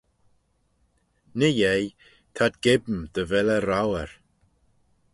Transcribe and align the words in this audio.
Ny-yeih 1.37 1.89
t'ad 2.35 2.53
geam 2.63 2.87
dy 3.13 3.23
vel 3.29 3.49
eh 3.57 3.63
rouyr. 3.69 4.11